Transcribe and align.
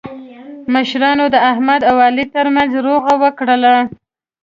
مشرانو 0.73 1.25
د 1.33 1.35
احمد 1.51 1.81
او 1.89 1.95
علي 2.07 2.25
ترمنځ 2.35 2.71
روغه 2.85 3.13
وکړله. 3.23 3.75